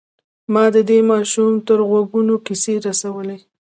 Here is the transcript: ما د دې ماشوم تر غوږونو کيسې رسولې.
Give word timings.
ما 0.53 0.63
د 0.75 0.77
دې 0.89 0.99
ماشوم 1.11 1.53
تر 1.67 1.79
غوږونو 1.89 2.35
کيسې 2.45 2.73
رسولې. 2.87 3.37